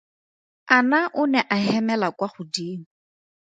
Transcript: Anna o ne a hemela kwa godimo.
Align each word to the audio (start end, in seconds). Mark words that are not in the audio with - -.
Anna 0.77 0.99
o 1.21 1.23
ne 1.31 1.41
a 1.55 1.57
hemela 1.67 2.07
kwa 2.17 2.27
godimo. 2.35 2.85